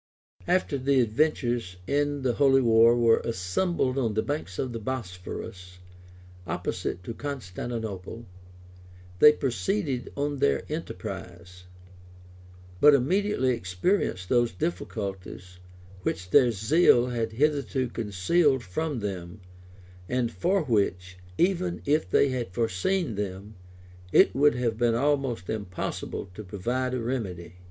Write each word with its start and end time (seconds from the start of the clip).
}After 0.57 0.79
the 0.79 0.99
adventurers 0.99 1.75
in 1.85 2.23
the 2.23 2.33
holy 2.33 2.61
war 2.61 2.97
were 2.97 3.19
assembled 3.19 3.99
on 3.99 4.15
the 4.15 4.23
banks 4.23 4.57
of 4.57 4.73
the 4.73 4.79
Bosphorus, 4.79 5.77
opposite 6.47 7.03
to 7.03 7.13
Constantinople, 7.13 8.25
they 9.19 9.31
proceeded 9.31 10.11
on 10.17 10.37
their 10.37 10.63
enterprise; 10.69 11.65
but 12.79 12.95
immediately 12.95 13.51
experienced 13.53 14.27
those 14.27 14.51
difficulties 14.51 15.59
which 16.01 16.31
their 16.31 16.49
zeal 16.51 17.05
had 17.09 17.33
hitherto 17.33 17.87
concealed 17.87 18.63
from 18.63 19.01
them, 19.01 19.39
and 20.09 20.31
for 20.31 20.63
which, 20.63 21.17
even 21.37 21.79
if 21.85 22.09
they 22.09 22.29
had 22.29 22.49
foreseen 22.55 23.13
them, 23.13 23.53
it 24.11 24.33
would 24.33 24.55
have 24.55 24.79
been 24.79 24.95
almost 24.95 25.47
impossible 25.47 26.27
to 26.33 26.43
provide 26.43 26.95
a 26.95 26.99
remedy. 26.99 27.57